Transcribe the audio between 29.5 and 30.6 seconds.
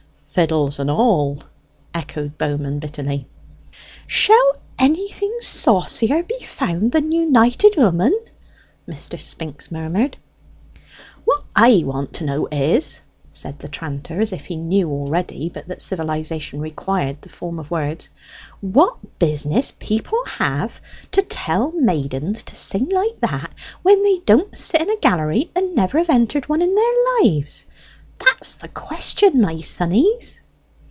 sonnies."